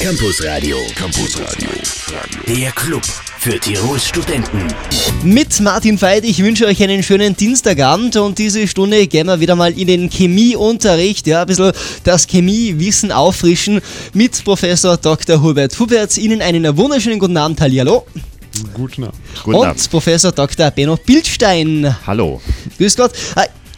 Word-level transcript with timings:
Campus 0.00 0.44
Radio. 0.44 0.78
Campus 0.94 1.40
Radio. 1.40 1.68
Der 2.46 2.70
Club 2.70 3.02
für 3.40 3.58
Tirols 3.58 4.06
Studenten. 4.06 4.68
Mit 5.24 5.58
Martin 5.58 6.00
Veit, 6.00 6.24
ich 6.24 6.40
wünsche 6.40 6.66
euch 6.66 6.80
einen 6.84 7.02
schönen 7.02 7.36
Dienstagabend 7.36 8.14
und 8.16 8.38
diese 8.38 8.68
Stunde 8.68 9.08
gehen 9.08 9.26
wir 9.26 9.40
wieder 9.40 9.56
mal 9.56 9.76
in 9.76 9.88
den 9.88 10.08
Chemieunterricht, 10.08 11.26
ja, 11.26 11.40
ein 11.40 11.48
bisschen 11.48 11.72
das 12.04 12.28
Chemiewissen 12.28 13.10
auffrischen 13.10 13.80
mit 14.14 14.44
Professor 14.44 14.96
Dr. 14.96 15.42
Hubert 15.42 15.76
Hubert. 15.80 16.16
Ihnen 16.16 16.42
einen 16.42 16.76
wunderschönen 16.76 17.18
guten 17.18 17.36
Abend, 17.36 17.60
hallo. 17.60 18.06
Guten 18.74 19.02
Abend. 19.02 19.16
Guten 19.42 19.56
und 19.56 19.66
Abend. 19.66 19.90
Professor 19.90 20.30
Dr. 20.30 20.70
Benno 20.70 20.96
Bildstein. 20.96 21.96
Hallo. 22.06 22.40
Grüß 22.78 22.96
Gott. 22.96 23.10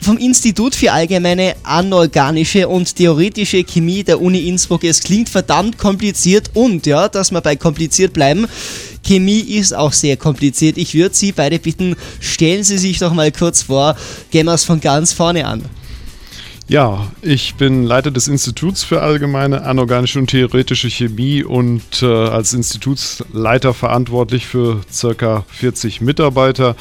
Vom 0.02 0.16
Institut 0.16 0.74
für 0.74 0.92
allgemeine 0.92 1.54
anorganische 1.62 2.68
und 2.68 2.96
theoretische 2.96 3.64
Chemie 3.64 4.02
der 4.02 4.20
Uni 4.20 4.48
Innsbruck. 4.48 4.82
Es 4.84 5.00
klingt 5.00 5.28
verdammt 5.28 5.76
kompliziert 5.76 6.50
und 6.54 6.86
ja, 6.86 7.08
dass 7.08 7.30
wir 7.30 7.42
bei 7.42 7.54
kompliziert 7.54 8.14
bleiben. 8.14 8.46
Chemie 9.04 9.40
ist 9.40 9.74
auch 9.74 9.92
sehr 9.92 10.16
kompliziert. 10.16 10.78
Ich 10.78 10.94
würde 10.94 11.14
Sie 11.14 11.32
beide 11.32 11.58
bitten, 11.58 11.96
stellen 12.18 12.64
Sie 12.64 12.78
sich 12.78 12.98
doch 12.98 13.12
mal 13.12 13.30
kurz 13.30 13.62
vor, 13.62 13.94
gehen 14.30 14.46
wir 14.46 14.54
es 14.54 14.64
von 14.64 14.80
ganz 14.80 15.12
vorne 15.12 15.46
an. 15.46 15.64
Ja, 16.70 17.10
ich 17.20 17.56
bin 17.56 17.82
Leiter 17.82 18.12
des 18.12 18.28
Instituts 18.28 18.84
für 18.84 19.02
allgemeine 19.02 19.64
anorganische 19.64 20.20
und 20.20 20.28
theoretische 20.28 20.88
Chemie 20.88 21.42
und 21.42 22.00
äh, 22.00 22.06
als 22.06 22.54
Institutsleiter 22.54 23.74
verantwortlich 23.74 24.46
für 24.46 24.80
circa 24.88 25.44
40 25.48 26.00
Mitarbeiter. 26.00 26.76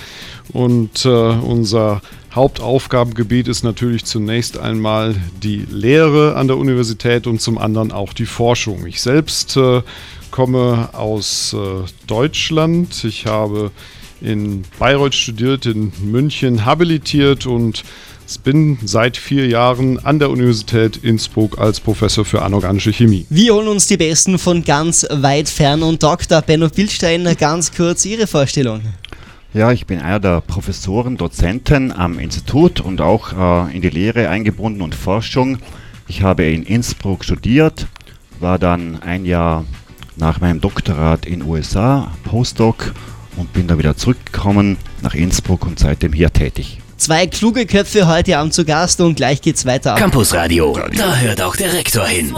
Und 0.53 1.05
äh, 1.05 1.09
unser 1.09 2.03
Hauptaufgabengebiet 2.33 3.47
ist 3.47 3.63
natürlich 3.63 4.05
zunächst 4.05 4.57
einmal 4.57 5.15
die 5.41 5.65
Lehre 5.69 6.35
an 6.35 6.47
der 6.47 6.57
Universität 6.57 7.25
und 7.25 7.41
zum 7.41 7.57
anderen 7.57 7.91
auch 7.91 8.13
die 8.13 8.27
Forschung. 8.27 8.85
Ich 8.85 9.01
selbst 9.01 9.57
äh, 9.57 9.81
komme 10.29 10.89
aus 10.93 11.53
äh, 11.53 11.57
Deutschland. 12.05 13.03
Ich 13.03 13.25
habe 13.25 13.71
in 14.21 14.63
Bayreuth 14.77 15.15
studiert, 15.15 15.65
in 15.65 15.91
München 16.03 16.65
habilitiert 16.65 17.45
und 17.45 17.83
bin 18.43 18.77
seit 18.85 19.17
vier 19.17 19.47
Jahren 19.47 19.97
an 20.05 20.19
der 20.19 20.29
Universität 20.29 20.97
Innsbruck 20.97 21.57
als 21.57 21.79
Professor 21.79 22.25
für 22.25 22.43
anorganische 22.43 22.93
Chemie. 22.93 23.25
Wir 23.29 23.55
holen 23.55 23.67
uns 23.67 23.87
die 23.87 23.97
Besten 23.97 24.37
von 24.37 24.63
ganz 24.63 25.03
weit 25.09 25.49
fern 25.49 25.81
und 25.81 26.03
Dr. 26.03 26.41
Benno 26.43 26.69
Bildstein, 26.69 27.27
ganz 27.39 27.71
kurz 27.71 28.05
Ihre 28.05 28.27
Vorstellung. 28.27 28.81
Ja, 29.51 29.71
ich 29.71 29.87
bin 29.87 29.99
einer 29.99 30.19
der 30.19 30.41
Professoren, 30.41 31.17
Dozenten 31.17 31.91
am 31.91 32.19
Institut 32.19 32.81
und 32.81 33.01
auch 33.01 33.33
äh, 33.67 33.75
in 33.75 33.81
die 33.81 33.89
Lehre 33.89 34.29
eingebunden 34.29 34.83
und 34.83 34.93
Forschung. 34.93 35.57
Ich 36.07 36.21
habe 36.21 36.43
in 36.43 36.61
Innsbruck 36.61 37.25
studiert, 37.25 37.87
war 38.39 38.59
dann 38.59 39.01
ein 39.01 39.25
Jahr 39.25 39.65
nach 40.17 40.39
meinem 40.39 40.61
Doktorat 40.61 41.25
in 41.25 41.41
USA, 41.41 42.11
Postdoc 42.25 42.93
und 43.37 43.51
bin 43.51 43.65
dann 43.65 43.79
wieder 43.79 43.97
zurückgekommen 43.97 44.77
nach 45.01 45.15
Innsbruck 45.15 45.65
und 45.65 45.79
seitdem 45.79 46.13
hier 46.13 46.31
tätig. 46.31 46.79
Zwei 46.97 47.25
kluge 47.25 47.65
Köpfe 47.65 48.07
heute 48.07 48.37
Abend 48.37 48.53
zu 48.53 48.65
Gast 48.65 49.01
und 49.01 49.15
gleich 49.15 49.41
geht's 49.41 49.65
weiter. 49.65 49.95
Campus 49.95 50.31
Radio, 50.33 50.77
da 50.95 51.15
hört 51.15 51.41
auch 51.41 51.55
der 51.55 51.73
Rektor 51.73 52.05
hin. 52.05 52.35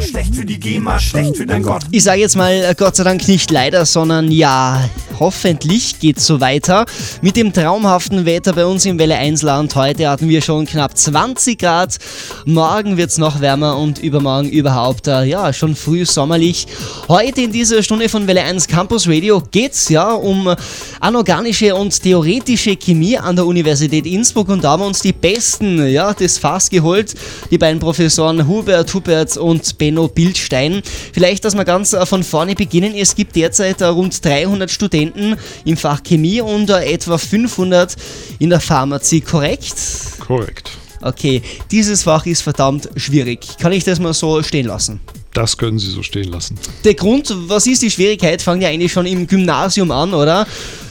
Schlecht 0.00 0.04
für 0.04 0.04
die 0.04 0.04
Griechen, 0.04 0.10
schlecht 0.10 0.34
für 0.34 0.44
die 0.44 0.58
GEMA, 0.58 0.98
schlecht 0.98 1.36
für 1.36 1.46
dein 1.46 1.62
Gott. 1.62 1.82
Ich 1.90 2.04
sage 2.04 2.20
jetzt 2.20 2.36
mal 2.36 2.52
äh, 2.52 2.74
Gott 2.76 2.96
sei 2.96 3.04
Dank 3.04 3.26
nicht 3.28 3.50
leider, 3.50 3.84
sondern 3.86 4.30
ja, 4.30 4.88
hoffentlich 5.24 6.00
geht's 6.00 6.26
so 6.26 6.38
weiter. 6.38 6.84
Mit 7.22 7.36
dem 7.38 7.50
traumhaften 7.50 8.26
Wetter 8.26 8.52
bei 8.52 8.66
uns 8.66 8.84
im 8.84 8.98
Welle 8.98 9.16
1 9.16 9.40
Land. 9.40 9.74
Heute 9.74 10.10
hatten 10.10 10.28
wir 10.28 10.42
schon 10.42 10.66
knapp 10.66 10.98
20 10.98 11.58
Grad. 11.58 11.96
Morgen 12.44 12.98
wird's 12.98 13.16
noch 13.16 13.40
wärmer 13.40 13.78
und 13.78 13.98
übermorgen 14.00 14.50
überhaupt, 14.50 15.08
äh, 15.08 15.24
ja, 15.24 15.50
schon 15.54 15.76
früh 15.76 16.04
sommerlich. 16.04 16.66
Heute 17.08 17.40
in 17.40 17.52
dieser 17.52 17.82
Stunde 17.82 18.10
von 18.10 18.26
Welle 18.26 18.42
1 18.42 18.68
Campus 18.68 19.08
Radio 19.08 19.42
geht's 19.50 19.88
ja 19.88 20.12
um 20.12 20.54
anorganische 21.00 21.74
und 21.74 22.02
theoretische 22.02 22.76
Chemie 22.76 23.16
an 23.16 23.34
der 23.34 23.46
Universität 23.46 24.04
Innsbruck 24.04 24.50
und 24.50 24.62
da 24.62 24.72
haben 24.72 24.82
wir 24.82 24.88
uns 24.88 25.00
die 25.00 25.14
besten, 25.14 25.88
ja, 25.88 26.12
des 26.12 26.36
Fass 26.36 26.68
geholt. 26.68 27.14
Die 27.50 27.56
beiden 27.56 27.80
Professoren 27.80 28.46
Hubert 28.46 28.92
Hubert 28.92 29.38
und 29.38 29.78
Benno 29.78 30.06
Bildstein. 30.08 30.82
Vielleicht, 31.12 31.46
dass 31.46 31.54
wir 31.54 31.64
ganz 31.64 31.94
äh, 31.94 32.04
von 32.04 32.22
vorne 32.22 32.54
beginnen. 32.54 32.94
Es 32.94 33.14
gibt 33.14 33.36
derzeit 33.36 33.80
äh, 33.80 33.86
rund 33.86 34.22
300 34.22 34.70
Studenten 34.70 35.13
Studenten 35.14 35.36
im 35.64 35.76
Fach 35.76 36.02
Chemie 36.02 36.40
und 36.40 36.68
etwa 36.70 37.18
500 37.18 37.96
in 38.38 38.50
der 38.50 38.60
Pharmazie, 38.60 39.20
korrekt? 39.20 39.74
Korrekt. 40.20 40.72
Okay, 41.00 41.42
dieses 41.70 42.02
Fach 42.02 42.26
ist 42.26 42.42
verdammt 42.42 42.88
schwierig. 42.96 43.58
Kann 43.58 43.72
ich 43.72 43.84
das 43.84 44.00
mal 44.00 44.14
so 44.14 44.42
stehen 44.42 44.66
lassen? 44.66 45.00
Das 45.34 45.56
können 45.56 45.78
Sie 45.78 45.90
so 45.90 46.02
stehen 46.02 46.30
lassen. 46.30 46.56
Der 46.84 46.94
Grund, 46.94 47.34
was 47.48 47.66
ist 47.66 47.82
die 47.82 47.90
Schwierigkeit, 47.90 48.40
fängt 48.40 48.62
ja 48.62 48.68
eigentlich 48.68 48.92
schon 48.92 49.06
im 49.06 49.26
Gymnasium 49.26 49.90
an, 49.90 50.14
oder? 50.14 50.46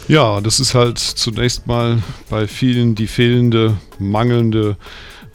Ja, 0.08 0.42
das 0.42 0.60
ist 0.60 0.76
halt 0.76 1.00
zunächst 1.00 1.66
mal 1.66 2.04
bei 2.30 2.48
vielen 2.48 2.94
die 2.94 3.08
fehlende, 3.08 3.78
mangelnde 4.00 4.76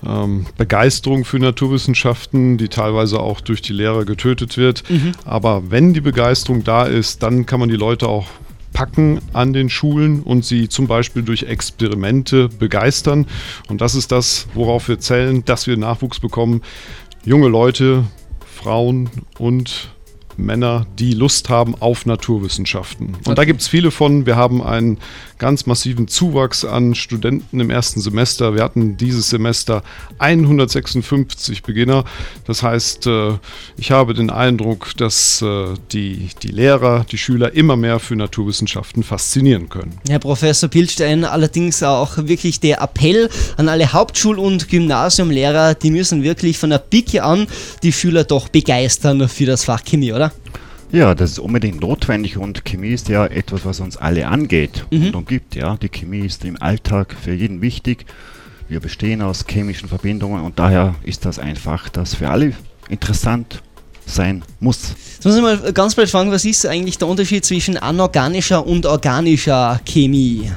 ähm, 0.06 0.46
Begeisterung 0.58 1.24
für 1.24 1.38
Naturwissenschaften, 1.38 2.58
die 2.58 2.68
teilweise 2.68 3.18
auch 3.18 3.40
durch 3.40 3.62
die 3.62 3.72
Lehrer 3.72 4.04
getötet 4.04 4.56
wird. 4.56 4.88
Mhm. 4.88 5.12
Aber 5.24 5.70
wenn 5.70 5.94
die 5.94 6.02
Begeisterung 6.02 6.62
da 6.62 6.84
ist, 6.84 7.22
dann 7.22 7.46
kann 7.46 7.60
man 7.60 7.70
die 7.70 7.76
Leute 7.76 8.08
auch 8.08 8.26
packen 8.72 9.20
an 9.32 9.52
den 9.52 9.70
Schulen 9.70 10.22
und 10.22 10.44
sie 10.44 10.68
zum 10.68 10.86
Beispiel 10.86 11.22
durch 11.22 11.44
Experimente 11.44 12.48
begeistern. 12.48 13.26
Und 13.68 13.80
das 13.80 13.94
ist 13.94 14.12
das, 14.12 14.46
worauf 14.54 14.88
wir 14.88 14.98
zählen, 14.98 15.44
dass 15.44 15.66
wir 15.66 15.76
Nachwuchs 15.76 16.20
bekommen. 16.20 16.62
Junge 17.24 17.48
Leute, 17.48 18.04
Frauen 18.46 19.10
und 19.38 19.90
Männer, 20.38 20.86
die 20.98 21.12
Lust 21.12 21.48
haben 21.48 21.74
auf 21.80 22.06
Naturwissenschaften. 22.06 23.16
Und 23.26 23.38
da 23.38 23.44
gibt 23.44 23.60
es 23.60 23.68
viele 23.68 23.90
von. 23.90 24.24
Wir 24.24 24.36
haben 24.36 24.62
einen 24.62 24.98
ganz 25.38 25.66
massiven 25.66 26.08
Zuwachs 26.08 26.64
an 26.64 26.94
Studenten 26.94 27.60
im 27.60 27.70
ersten 27.70 28.00
Semester. 28.00 28.54
Wir 28.54 28.62
hatten 28.62 28.96
dieses 28.96 29.30
Semester 29.30 29.82
156 30.18 31.62
Beginner. 31.62 32.04
Das 32.44 32.62
heißt, 32.62 33.06
äh, 33.06 33.32
ich 33.76 33.90
habe 33.90 34.14
den 34.14 34.30
Eindruck, 34.30 34.96
dass 34.96 35.42
äh, 35.42 35.74
die, 35.92 36.28
die 36.42 36.48
Lehrer, 36.48 37.04
die 37.10 37.18
Schüler 37.18 37.54
immer 37.54 37.76
mehr 37.76 37.98
für 37.98 38.16
Naturwissenschaften 38.16 39.02
faszinieren 39.02 39.68
können. 39.68 39.98
Herr 40.08 40.18
Professor 40.18 40.68
Pilstein, 40.68 41.24
allerdings 41.24 41.82
auch 41.82 42.16
wirklich 42.16 42.60
der 42.60 42.80
Appell 42.80 43.28
an 43.56 43.68
alle 43.68 43.92
Hauptschul- 43.92 44.36
und 44.36 44.68
Gymnasiumlehrer, 44.68 45.74
die 45.74 45.90
müssen 45.90 46.22
wirklich 46.22 46.58
von 46.58 46.70
der 46.70 46.78
Pike 46.78 47.22
an 47.22 47.46
die 47.82 47.92
Schüler 47.92 48.24
doch 48.24 48.48
begeistern 48.48 49.28
für 49.28 49.46
das 49.46 49.64
Fach 49.64 49.82
Chemie, 49.84 50.12
oder? 50.12 50.27
Ja, 50.90 51.14
das 51.14 51.32
ist 51.32 51.38
unbedingt 51.38 51.80
notwendig 51.80 52.38
und 52.38 52.64
Chemie 52.64 52.88
ist 52.90 53.08
ja 53.08 53.26
etwas, 53.26 53.66
was 53.66 53.80
uns 53.80 53.98
alle 53.98 54.26
angeht 54.28 54.86
mhm. 54.90 55.08
und 55.08 55.16
umgibt. 55.16 55.54
Ja, 55.54 55.76
die 55.76 55.90
Chemie 55.90 56.20
ist 56.20 56.44
im 56.44 56.60
Alltag 56.60 57.14
für 57.20 57.34
jeden 57.34 57.60
wichtig. 57.60 58.06
Wir 58.68 58.80
bestehen 58.80 59.20
aus 59.20 59.44
chemischen 59.46 59.88
Verbindungen 59.88 60.42
und 60.42 60.58
daher 60.58 60.94
ist 61.02 61.26
das 61.26 61.38
einfach, 61.38 61.88
das 61.90 62.14
für 62.14 62.30
alle 62.30 62.54
interessant 62.88 63.62
sein 64.06 64.42
muss. 64.60 64.94
Jetzt 65.14 65.24
muss 65.24 65.36
ich 65.36 65.42
mal 65.42 65.72
ganz 65.72 65.94
bald 65.94 66.08
fragen, 66.08 66.30
was 66.30 66.44
ist 66.46 66.64
eigentlich 66.66 66.96
der 66.96 67.08
Unterschied 67.08 67.44
zwischen 67.44 67.76
anorganischer 67.76 68.66
und 68.66 68.86
organischer 68.86 69.80
Chemie? 69.84 70.50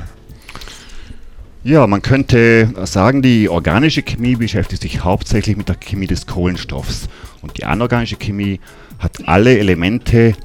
Ja, 1.63 1.85
man 1.85 2.01
könnte 2.01 2.73
sagen, 2.85 3.21
die 3.21 3.47
organische 3.47 4.01
Chemie 4.01 4.35
beschäftigt 4.35 4.81
sich 4.81 5.03
hauptsächlich 5.03 5.57
mit 5.57 5.69
der 5.69 5.75
Chemie 5.75 6.07
des 6.07 6.25
Kohlenstoffs 6.25 7.07
und 7.41 7.57
die 7.57 7.65
anorganische 7.65 8.15
Chemie 8.15 8.59
hat 9.01 9.27
alle 9.27 9.57
Elemente 9.57 10.35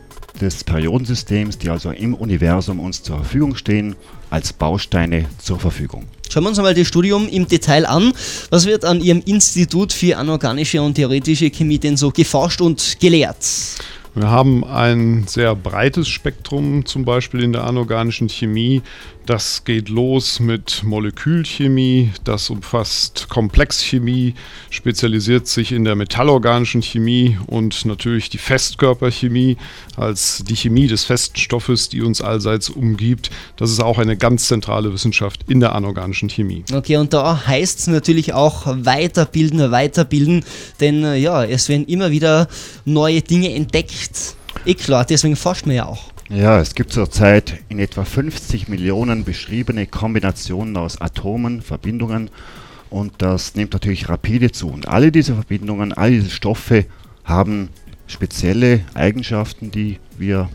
des 0.40 0.64
Periodensystems, 0.64 1.58
die 1.58 1.70
also 1.70 1.90
im 1.90 2.14
Universum 2.14 2.80
uns 2.80 3.02
zur 3.02 3.18
Verfügung 3.18 3.54
stehen, 3.54 3.96
als 4.30 4.52
Bausteine 4.52 5.26
zur 5.38 5.58
Verfügung. 5.58 6.04
Schauen 6.28 6.44
wir 6.44 6.48
uns 6.48 6.58
einmal 6.58 6.74
das 6.74 6.86
Studium 6.86 7.28
im 7.28 7.46
Detail 7.46 7.86
an. 7.86 8.12
Was 8.50 8.66
wird 8.66 8.84
an 8.84 9.00
Ihrem 9.00 9.22
Institut 9.24 9.92
für 9.92 10.16
anorganische 10.16 10.82
und 10.82 10.94
theoretische 10.94 11.50
Chemie 11.50 11.78
denn 11.78 11.96
so 11.96 12.10
geforscht 12.10 12.60
und 12.60 12.98
gelehrt? 13.00 13.36
Wir 14.14 14.30
haben 14.30 14.64
ein 14.64 15.24
sehr 15.26 15.54
breites 15.54 16.08
Spektrum, 16.08 16.86
zum 16.86 17.04
Beispiel 17.04 17.42
in 17.42 17.52
der 17.52 17.64
anorganischen 17.64 18.30
Chemie. 18.30 18.80
Das 19.26 19.64
geht 19.64 19.88
los 19.88 20.38
mit 20.38 20.84
Molekülchemie, 20.84 22.12
das 22.22 22.48
umfasst 22.48 23.28
Komplexchemie, 23.28 24.34
spezialisiert 24.70 25.48
sich 25.48 25.72
in 25.72 25.84
der 25.84 25.96
metallorganischen 25.96 26.80
Chemie 26.80 27.36
und 27.48 27.86
natürlich 27.86 28.30
die 28.30 28.38
Festkörperchemie 28.38 29.56
als 29.96 30.44
die 30.46 30.54
Chemie 30.54 30.86
des 30.86 31.04
festen 31.04 31.38
Stoffes, 31.38 31.88
die 31.88 32.02
uns 32.02 32.20
allseits 32.20 32.70
umgibt. 32.70 33.30
Das 33.56 33.72
ist 33.72 33.82
auch 33.82 33.98
eine 33.98 34.16
ganz 34.16 34.46
zentrale 34.46 34.92
Wissenschaft 34.92 35.40
in 35.48 35.58
der 35.58 35.74
anorganischen 35.74 36.28
Chemie. 36.28 36.62
Okay, 36.72 36.96
und 36.96 37.12
da 37.12 37.48
heißt 37.48 37.80
es 37.80 37.86
natürlich 37.88 38.32
auch 38.32 38.66
weiterbilden, 38.66 39.72
weiterbilden, 39.72 40.44
denn 40.78 41.02
äh, 41.02 41.16
ja, 41.16 41.42
es 41.42 41.68
werden 41.68 41.86
immer 41.86 42.12
wieder 42.12 42.46
neue 42.84 43.22
Dinge 43.22 43.52
entdeckt. 43.52 44.36
Eh 44.64 44.74
klar, 44.74 45.04
deswegen 45.04 45.34
forscht 45.34 45.66
man 45.66 45.74
ja 45.74 45.86
auch. 45.86 46.15
Ja, 46.28 46.58
es 46.58 46.74
gibt 46.74 46.92
zurzeit 46.92 47.60
in 47.68 47.78
etwa 47.78 48.04
50 48.04 48.66
Millionen 48.68 49.22
beschriebene 49.22 49.86
Kombinationen 49.86 50.76
aus 50.76 51.00
Atomen, 51.00 51.62
Verbindungen 51.62 52.30
und 52.90 53.12
das 53.18 53.54
nimmt 53.54 53.72
natürlich 53.72 54.08
rapide 54.08 54.50
zu. 54.50 54.68
Und 54.68 54.88
alle 54.88 55.12
diese 55.12 55.34
Verbindungen, 55.34 55.92
all 55.92 56.10
diese 56.10 56.30
Stoffe 56.30 56.86
haben 57.24 57.68
spezielle 58.08 58.80
Eigenschaften, 58.94 59.70
die 59.70 59.98
wir, 60.18 60.48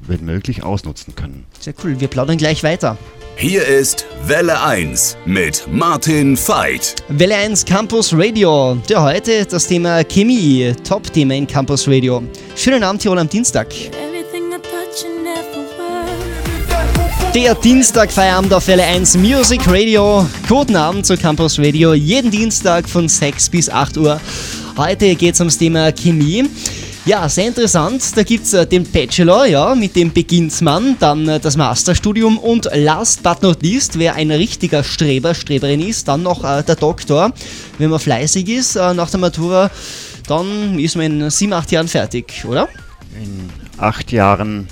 wenn 0.00 0.24
möglich, 0.24 0.62
ausnutzen 0.62 1.14
können. 1.14 1.44
Sehr 1.60 1.74
cool, 1.84 2.00
wir 2.00 2.08
plaudern 2.08 2.38
gleich 2.38 2.62
weiter. 2.62 2.96
Hier 3.36 3.66
ist 3.66 4.06
Welle 4.26 4.60
1 4.62 5.18
mit 5.26 5.64
Martin 5.70 6.36
Veit. 6.36 6.96
Welle 7.08 7.36
1 7.36 7.66
Campus 7.66 8.12
Radio. 8.14 8.76
Der 8.88 9.02
heute 9.02 9.44
das 9.44 9.68
Thema 9.68 10.02
Chemie, 10.02 10.72
Top-Thema 10.82 11.34
in 11.34 11.46
Campus 11.46 11.86
Radio. 11.86 12.22
Schönen 12.56 12.82
Abend, 12.82 13.02
Tirol 13.02 13.18
am 13.18 13.28
Dienstag. 13.28 13.68
Der 17.34 17.54
Dienstag 17.54 18.10
Feierabend 18.10 18.54
auf 18.54 18.66
Welle 18.68 18.84
1 18.84 19.18
Music 19.18 19.60
Radio. 19.68 20.26
Guten 20.48 20.76
Abend 20.76 21.04
zu 21.04 21.16
Campus 21.16 21.58
Radio. 21.58 21.92
Jeden 21.92 22.30
Dienstag 22.30 22.88
von 22.88 23.06
6 23.06 23.50
bis 23.50 23.68
8 23.68 23.98
Uhr. 23.98 24.18
Heute 24.76 25.14
geht 25.14 25.34
es 25.34 25.40
ums 25.40 25.58
Thema 25.58 25.92
Chemie. 25.92 26.48
Ja, 27.04 27.28
sehr 27.28 27.48
interessant. 27.48 28.02
Da 28.16 28.22
gibt 28.22 28.44
es 28.44 28.54
äh, 28.54 28.66
den 28.66 28.84
Bachelor, 28.84 29.46
ja, 29.46 29.74
mit 29.74 29.94
dem 29.94 30.12
beginnt 30.12 30.60
man, 30.62 30.96
dann 30.98 31.28
äh, 31.28 31.40
das 31.40 31.56
Masterstudium 31.56 32.38
und 32.38 32.68
last 32.74 33.22
but 33.22 33.42
not 33.42 33.62
least, 33.62 33.98
wer 33.98 34.14
ein 34.14 34.30
richtiger 34.30 34.82
Streber, 34.82 35.34
Streberin 35.34 35.80
ist, 35.80 36.08
dann 36.08 36.22
noch 36.22 36.44
äh, 36.44 36.62
der 36.62 36.76
Doktor. 36.76 37.32
Wenn 37.78 37.90
man 37.90 37.98
fleißig 37.98 38.48
ist 38.48 38.74
nach 38.76 39.10
der 39.10 39.20
Matura, 39.20 39.70
dann 40.26 40.78
ist 40.78 40.96
man 40.96 41.06
in 41.20 41.30
sieben, 41.30 41.52
acht 41.52 41.70
Jahren 41.72 41.88
fertig, 41.88 42.44
oder? 42.46 42.68
In 43.14 43.48
acht 43.78 44.12
Jahren, 44.12 44.68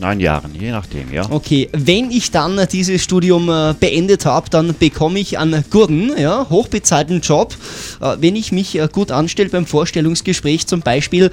neun 0.00 0.20
Jahren, 0.20 0.54
je 0.54 0.70
nachdem, 0.70 1.12
ja. 1.12 1.30
Okay, 1.30 1.68
wenn 1.72 2.10
ich 2.10 2.30
dann 2.30 2.58
äh, 2.58 2.66
dieses 2.66 3.02
Studium 3.02 3.48
äh, 3.48 3.74
beendet 3.78 4.26
habe, 4.26 4.48
dann 4.50 4.74
bekomme 4.78 5.18
ich 5.18 5.38
einen 5.38 5.64
guten, 5.70 6.12
ja, 6.18 6.46
hochbezahlten 6.48 7.20
Job. 7.20 7.54
Äh, 8.00 8.16
wenn 8.20 8.36
ich 8.36 8.52
mich 8.52 8.78
gut 8.92 9.10
anstelle 9.10 9.48
beim 9.48 9.66
Vorstellungsgespräch, 9.66 10.66
zum 10.66 10.80
Beispiel, 10.80 11.30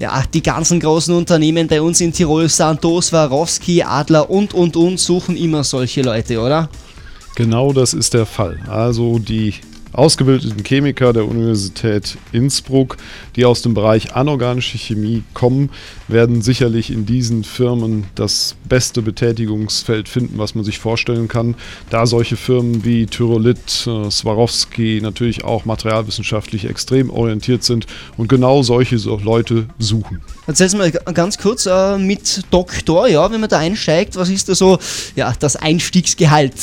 ja, 0.00 0.22
die 0.32 0.42
ganzen 0.42 0.80
großen 0.80 1.14
Unternehmen 1.14 1.68
bei 1.68 1.80
uns 1.80 2.00
in 2.00 2.12
Tirol, 2.12 2.48
Santos, 2.48 3.08
Swarovski, 3.08 3.82
Adler 3.82 4.30
und 4.30 4.54
und 4.54 4.76
und 4.76 4.98
suchen 4.98 5.36
immer 5.36 5.64
solche 5.64 6.02
Leute, 6.02 6.40
oder? 6.40 6.68
Genau 7.36 7.72
das 7.72 7.94
ist 7.94 8.14
der 8.14 8.26
Fall. 8.26 8.58
Also 8.68 9.18
die 9.18 9.54
ausgebildeten 9.92 10.62
Chemiker 10.64 11.12
der 11.12 11.26
Universität 11.26 12.16
Innsbruck, 12.32 12.96
die 13.36 13.44
aus 13.44 13.62
dem 13.62 13.74
Bereich 13.74 14.14
anorganische 14.14 14.78
Chemie 14.78 15.22
kommen, 15.34 15.70
werden 16.08 16.42
sicherlich 16.42 16.90
in 16.90 17.06
diesen 17.06 17.44
Firmen 17.44 18.04
das 18.14 18.54
beste 18.68 19.02
Betätigungsfeld 19.02 20.08
finden, 20.08 20.38
was 20.38 20.54
man 20.54 20.64
sich 20.64 20.78
vorstellen 20.78 21.28
kann, 21.28 21.54
da 21.90 22.06
solche 22.06 22.36
Firmen 22.36 22.84
wie 22.84 23.06
Tyrolit, 23.06 23.86
äh, 23.86 24.10
Swarovski 24.10 25.00
natürlich 25.02 25.44
auch 25.44 25.64
materialwissenschaftlich 25.64 26.64
extrem 26.64 27.10
orientiert 27.10 27.64
sind 27.64 27.86
und 28.16 28.28
genau 28.28 28.62
solche 28.62 28.98
so 28.98 29.18
Leute 29.18 29.66
suchen. 29.78 30.20
Erzähl's 30.46 30.74
mal 30.74 30.90
ganz 30.90 31.38
kurz 31.38 31.66
äh, 31.66 31.98
mit 31.98 32.42
Doktor, 32.50 33.08
ja, 33.08 33.30
wenn 33.30 33.40
man 33.40 33.50
da 33.50 33.58
einsteigt, 33.58 34.16
was 34.16 34.28
ist 34.28 34.48
da 34.48 34.54
so, 34.54 34.78
ja, 35.16 35.32
das 35.38 35.56
Einstiegsgehalt 35.56 36.54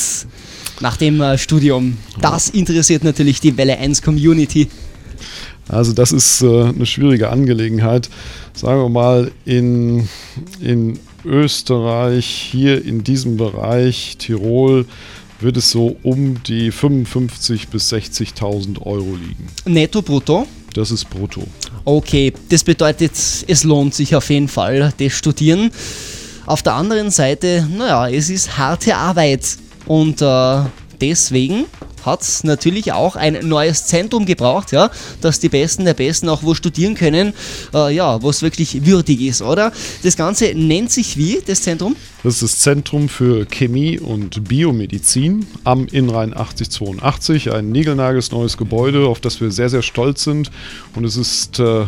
nach 0.80 0.96
dem 0.96 1.20
äh, 1.20 1.38
Studium? 1.38 1.96
Das 2.20 2.48
interessiert 2.50 3.04
natürlich 3.04 3.40
die 3.40 3.56
Welle 3.56 3.78
1 3.78 4.02
Community. 4.02 4.68
Also 5.68 5.92
das 5.92 6.12
ist 6.12 6.42
äh, 6.42 6.64
eine 6.64 6.86
schwierige 6.86 7.30
Angelegenheit. 7.30 8.08
Sagen 8.54 8.80
wir 8.80 8.88
mal, 8.88 9.30
in, 9.44 10.08
in 10.60 10.98
Österreich, 11.24 12.26
hier 12.26 12.84
in 12.84 13.04
diesem 13.04 13.36
Bereich, 13.36 14.16
Tirol, 14.18 14.86
wird 15.40 15.56
es 15.56 15.70
so 15.70 15.96
um 16.02 16.42
die 16.42 16.72
55.000 16.72 17.70
bis 17.70 17.92
60.000 17.92 18.82
Euro 18.82 19.14
liegen. 19.14 19.46
Netto, 19.66 20.02
brutto? 20.02 20.46
Das 20.74 20.90
ist 20.90 21.08
brutto. 21.08 21.46
Okay, 21.84 22.32
das 22.48 22.64
bedeutet, 22.64 23.12
es 23.46 23.64
lohnt 23.64 23.94
sich 23.94 24.14
auf 24.16 24.28
jeden 24.30 24.48
Fall, 24.48 24.92
das 24.98 25.12
Studieren. 25.12 25.70
Auf 26.46 26.62
der 26.62 26.74
anderen 26.74 27.10
Seite, 27.10 27.68
naja, 27.76 28.08
es 28.08 28.30
ist 28.30 28.56
harte 28.56 28.96
Arbeit 28.96 29.58
und 29.88 30.22
äh, 30.22 30.60
deswegen 31.00 31.64
hat 32.04 32.22
es 32.22 32.44
natürlich 32.44 32.92
auch 32.92 33.16
ein 33.16 33.38
neues 33.46 33.86
Zentrum 33.86 34.24
gebraucht, 34.26 34.72
ja, 34.72 34.90
dass 35.20 35.40
die 35.40 35.48
Besten 35.48 35.84
der 35.84 35.94
Besten 35.94 36.28
auch 36.28 36.42
wo 36.42 36.54
studieren 36.54 36.94
können, 36.94 37.34
äh, 37.74 37.94
ja, 37.94 38.22
was 38.22 38.42
wirklich 38.42 38.86
würdig 38.86 39.20
ist, 39.22 39.42
oder? 39.42 39.72
Das 40.02 40.16
Ganze 40.16 40.52
nennt 40.54 40.90
sich 40.92 41.16
wie, 41.16 41.40
das 41.44 41.62
Zentrum? 41.62 41.96
Das 42.22 42.34
ist 42.34 42.42
das 42.42 42.58
Zentrum 42.60 43.08
für 43.08 43.46
Chemie 43.46 43.98
und 43.98 44.48
Biomedizin 44.48 45.46
am 45.64 45.86
Innrhein 45.86 46.36
8082. 46.36 47.52
Ein 47.52 47.70
niegelnagels 47.70 48.30
neues 48.30 48.56
Gebäude, 48.56 49.06
auf 49.06 49.20
das 49.20 49.40
wir 49.40 49.50
sehr, 49.50 49.68
sehr 49.68 49.82
stolz 49.82 50.24
sind. 50.24 50.50
Und 50.94 51.04
es 51.04 51.16
ist 51.16 51.58
äh, 51.58 51.84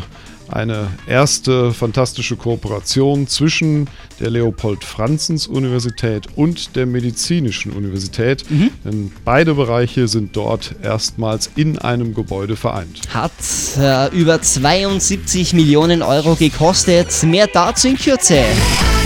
eine 0.52 0.88
erste 1.06 1.72
fantastische 1.72 2.36
Kooperation 2.36 3.26
zwischen 3.26 3.88
der 4.20 4.30
Leopold-Franzens-Universität 4.30 6.26
und 6.36 6.76
der 6.76 6.86
Medizinischen 6.86 7.72
Universität. 7.72 8.44
Denn 8.84 9.12
beide 9.24 9.54
Bereiche 9.54 10.08
sind 10.08 10.36
dort 10.36 10.74
erstmals 10.82 11.50
in 11.56 11.78
einem 11.78 12.14
Gebäude 12.14 12.56
vereint. 12.56 13.00
Hat 13.12 13.32
äh, 13.78 14.08
über 14.16 14.40
72 14.40 15.54
Millionen 15.54 16.02
Euro 16.02 16.34
gekostet. 16.34 17.22
Mehr 17.22 17.46
dazu 17.46 17.88
in 17.88 17.96
Kürze. 17.96 18.44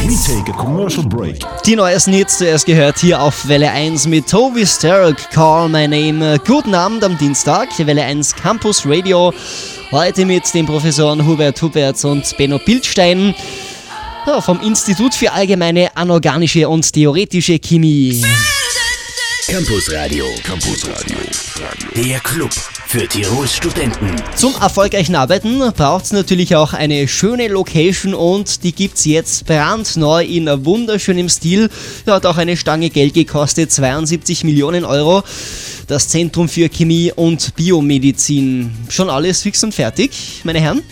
We 0.07 0.15
take 0.17 0.51
a 0.51 0.55
commercial 0.55 1.03
break. 1.03 1.41
Die 1.65 1.77
neuesten 1.77 2.13
Hits 2.13 2.37
zuerst 2.39 2.67
gehört 2.67 2.99
hier 2.99 3.23
auf 3.23 3.49
Welle 3.49 3.71
1 3.71 4.07
mit 4.07 4.29
Toby 4.29 4.67
Stark, 4.67 5.31
Call 5.31 5.71
My 5.71 5.89
Name. 5.89 6.39
Guten 6.47 6.75
Abend 6.75 7.03
am 7.03 7.17
Dienstag, 7.17 7.69
Welle 7.79 8.03
1 8.03 8.37
Campus 8.37 8.85
Radio. 8.85 9.33
Heute 9.91 10.25
mit 10.27 10.53
den 10.55 10.67
Professoren 10.67 11.27
Hubert 11.27 11.61
Huberts 11.63 12.05
und 12.05 12.37
Benno 12.37 12.59
Bildstein 12.59 13.35
vom 14.41 14.61
Institut 14.61 15.15
für 15.15 15.33
allgemeine 15.33 15.97
anorganische 15.97 16.69
und 16.69 16.93
theoretische 16.93 17.59
Chemie. 17.59 18.25
Campus 19.47 19.93
Radio. 19.93 20.25
Campus 20.43 20.89
Radio. 20.89 21.19
Der 21.95 22.19
Club 22.21 22.51
für 22.87 23.07
Tirols 23.07 23.55
Studenten. 23.55 24.17
Zum 24.37 24.55
erfolgreichen 24.55 25.15
Arbeiten 25.15 25.59
braucht 25.77 26.07
es 26.07 26.13
natürlich 26.13 26.57
auch 26.57 26.73
eine 26.73 27.07
schöne 27.07 27.49
Location 27.49 28.15
und 28.15 28.65
die 28.65 28.73
gibt 28.73 28.97
es 28.97 29.05
jetzt 29.05 29.45
brandneu 29.45 30.25
in 30.25 30.47
wunderschönem 30.65 31.29
Stil. 31.29 31.69
Hat 32.07 32.25
auch 32.25 32.39
eine 32.39 32.57
Stange 32.57 32.89
Geld 32.89 33.13
gekostet, 33.13 33.71
72 33.71 34.45
Millionen 34.45 34.87
Euro. 34.87 35.23
Das 35.89 36.09
Zentrum 36.09 36.49
für 36.49 36.71
Chemie 36.71 37.13
und 37.15 37.55
Biomedizin. 37.55 38.75
Schon 38.89 39.11
alles 39.11 39.43
fix 39.43 39.63
und 39.63 39.75
fertig, 39.75 40.41
meine 40.45 40.61
Herren? 40.61 40.83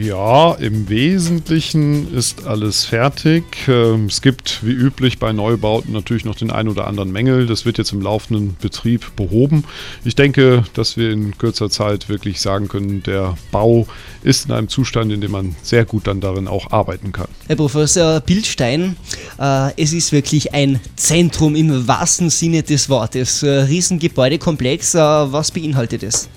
Ja, 0.00 0.52
im 0.52 0.88
Wesentlichen 0.88 2.14
ist 2.14 2.46
alles 2.46 2.84
fertig. 2.84 3.42
Ähm, 3.66 4.06
Es 4.06 4.22
gibt 4.22 4.64
wie 4.64 4.70
üblich 4.70 5.18
bei 5.18 5.32
Neubauten 5.32 5.92
natürlich 5.92 6.24
noch 6.24 6.36
den 6.36 6.52
ein 6.52 6.68
oder 6.68 6.86
anderen 6.86 7.10
Mängel. 7.10 7.46
Das 7.46 7.64
wird 7.64 7.78
jetzt 7.78 7.90
im 7.92 8.00
laufenden 8.00 8.56
Betrieb 8.60 9.16
behoben. 9.16 9.64
Ich 10.04 10.14
denke, 10.14 10.62
dass 10.74 10.96
wir 10.96 11.10
in 11.10 11.36
kürzer 11.36 11.68
Zeit 11.68 12.08
wirklich 12.08 12.40
sagen 12.40 12.68
können, 12.68 13.02
der 13.02 13.36
Bau 13.50 13.88
ist 14.22 14.46
in 14.46 14.52
einem 14.52 14.68
Zustand, 14.68 15.10
in 15.10 15.20
dem 15.20 15.32
man 15.32 15.56
sehr 15.62 15.84
gut 15.84 16.06
dann 16.06 16.20
darin 16.20 16.46
auch 16.46 16.70
arbeiten 16.70 17.10
kann. 17.10 17.26
Herr 17.48 17.56
Professor 17.56 18.20
Bildstein, 18.20 18.96
äh, 19.40 19.72
es 19.82 19.92
ist 19.92 20.12
wirklich 20.12 20.54
ein 20.54 20.78
Zentrum 20.94 21.56
im 21.56 21.88
wahrsten 21.88 22.30
Sinne 22.30 22.62
des 22.62 22.88
Wortes. 22.88 23.42
Riesengebäudekomplex, 23.42 24.94
äh, 24.94 24.98
was 24.98 25.50
beinhaltet 25.50 26.04
es? 26.04 26.28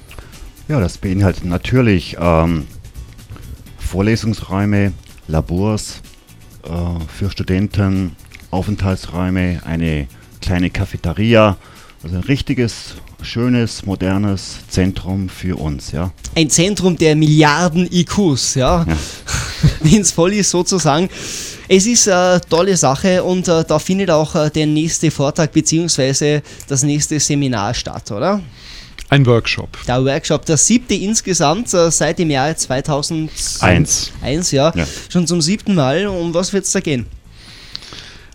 Ja, 0.67 0.79
das 0.79 0.97
beinhaltet 0.97 1.45
natürlich 1.45 2.17
ähm, 2.19 2.65
Vorlesungsräume, 3.91 4.93
Labors 5.27 6.01
äh, 6.63 6.69
für 7.13 7.29
Studenten, 7.29 8.15
Aufenthaltsräume, 8.49 9.59
eine 9.65 10.07
kleine 10.39 10.69
Cafeteria, 10.69 11.57
also 12.01 12.15
ein 12.15 12.23
richtiges, 12.23 12.95
schönes, 13.21 13.85
modernes 13.85 14.59
Zentrum 14.69 15.27
für 15.27 15.59
uns, 15.59 15.91
ja. 15.91 16.11
ein 16.35 16.49
Zentrum 16.49 16.95
der 16.95 17.17
Milliarden 17.17 17.85
IQs, 17.91 18.55
ja, 18.55 18.85
Ja. 18.87 18.97
wenn 19.81 19.99
es 19.99 20.11
voll 20.11 20.35
ist 20.35 20.51
sozusagen. 20.51 21.09
Es 21.67 21.85
ist 21.85 22.07
eine 22.07 22.39
tolle 22.49 22.77
Sache 22.77 23.21
und 23.21 23.49
äh, 23.49 23.65
da 23.65 23.77
findet 23.77 24.09
auch 24.09 24.33
äh, 24.35 24.49
der 24.49 24.67
nächste 24.67 25.11
Vortrag 25.11 25.51
bzw. 25.51 26.39
das 26.69 26.83
nächste 26.83 27.19
Seminar 27.19 27.73
statt, 27.73 28.09
oder? 28.11 28.41
Ein 29.11 29.25
Workshop. 29.25 29.77
Der 29.87 30.05
Workshop, 30.05 30.45
der 30.45 30.55
siebte 30.55 30.93
insgesamt 30.93 31.73
äh, 31.73 31.91
seit 31.91 32.17
dem 32.17 32.29
Jahr 32.31 32.55
2001. 32.55 33.61
Eins. 33.61 34.11
Eins, 34.21 34.51
ja. 34.51 34.71
Ja. 34.73 34.87
Schon 35.09 35.27
zum 35.27 35.41
siebten 35.41 35.75
Mal. 35.75 36.07
Um 36.07 36.33
was 36.33 36.53
wird 36.53 36.63
es 36.63 36.71
da 36.71 36.79
gehen? 36.79 37.05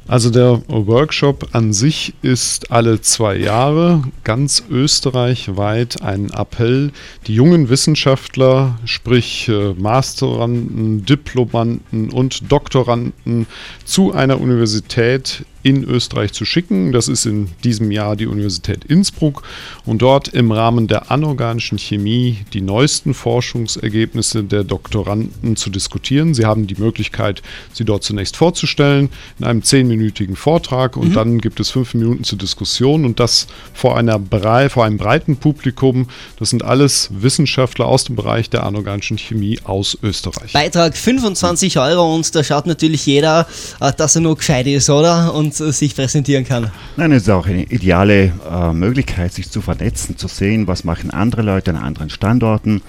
Also 0.07 0.29
der 0.29 0.63
Workshop 0.69 1.49
an 1.53 1.73
sich 1.73 2.13
ist 2.21 2.71
alle 2.71 3.01
zwei 3.01 3.37
Jahre 3.37 4.05
ganz 4.23 4.65
österreichweit 4.71 6.03
ein 6.03 6.31
Appell, 6.31 6.93
die 7.27 7.35
jungen 7.35 7.71
Wissenschaftler, 7.71 8.79
sprich 8.85 9.49
äh, 9.49 9.73
Masteranden, 9.73 11.07
Diplomanten 11.07 12.11
und 12.11 12.53
Doktoranden 12.53 13.47
zu 13.87 14.13
einer 14.13 14.41
Universität 14.43 15.47
in 15.67 15.83
Österreich 15.83 16.33
zu 16.33 16.45
schicken. 16.45 16.93
Das 16.93 17.09
ist 17.09 17.27
in 17.27 17.49
diesem 17.65 17.91
Jahr 17.91 18.15
die 18.15 18.29
Universität 18.29 18.85
Innsbruck 18.85 19.43
und 19.85 20.01
dort 20.01 20.29
im 20.29 20.53
Rahmen 20.53 20.87
der 20.87 21.11
anorganischen 21.11 21.77
Chemie 21.77 22.39
die 22.53 22.61
neuesten 22.61 23.15
Forschungsergebnisse 23.15 24.45
der 24.45 24.63
Doktoranden 24.63 25.57
zu 25.57 25.69
diskutieren. 25.69 26.35
Sie 26.35 26.45
haben 26.47 26.69
die 26.69 26.77
Möglichkeit, 26.77 27.43
sie 27.73 27.85
dort 27.85 28.05
zunächst 28.05 28.37
vorzustellen 28.37 29.09
in 29.41 29.45
einem 29.45 29.65
zehnminütigen 29.65 30.37
Vortrag 30.37 30.97
und 30.97 31.09
mhm. 31.09 31.15
dann 31.15 31.39
gibt 31.41 31.59
es 31.59 31.71
fünf 31.71 31.95
Minuten 31.95 32.23
zur 32.23 32.39
Diskussion 32.39 33.05
und 33.05 33.19
das 33.19 33.49
vor, 33.75 33.99
einer 33.99 34.21
Brei, 34.21 34.69
vor 34.69 34.85
einem 34.85 34.99
breiten 34.99 35.37
Publikum. 35.37 36.07
Das 36.39 36.51
sind 36.51 36.65
alles 36.65 37.09
Wissenschaftler 37.11 37.87
aus 37.87 38.05
dem 38.05 38.15
Bereich 38.15 38.51
der 38.51 38.63
anorganischen 38.63 39.19
Chemie 39.19 39.59
aus 39.65 39.99
Österreich. 40.01 40.53
Beitrag 40.53 40.97
25 40.97 41.77
Euro 41.81 42.15
und 42.15 42.33
da 42.37 42.45
schaut 42.45 42.67
natürlich 42.67 43.05
jeder, 43.05 43.49
äh, 43.81 43.93
dass 43.97 44.15
er 44.15 44.21
nur 44.21 44.37
gescheit 44.37 44.69
ist, 44.69 44.89
oder? 44.91 45.35
Und 45.35 45.56
äh, 45.61 45.73
sich 45.73 45.95
präsentieren 45.95 46.45
kann. 46.45 46.71
Nein, 46.97 47.13
es 47.13 47.25
ist 47.25 47.31
auch 47.31 47.47
eine 47.47 47.65
ideale 47.65 48.33
äh, 48.51 48.73
Möglichkeit, 48.73 49.33
sich 49.33 49.51
zu 49.51 49.61
vernetzen, 49.61 50.17
zu 50.17 50.29
sehen, 50.29 50.67
was 50.67 50.85
machen 50.85 51.11
andere 51.11 51.43
Leute 51.43 51.71
an 51.71 51.77
anderen 51.77 52.11
Standorten. 52.11 52.83